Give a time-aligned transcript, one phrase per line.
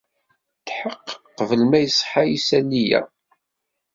[0.65, 3.01] Tḥeqq qbel ma iṣeḥḥa yisalli-ya.